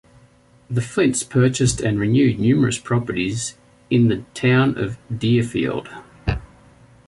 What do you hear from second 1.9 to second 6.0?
renewed numerous properties in the town of Deerfield.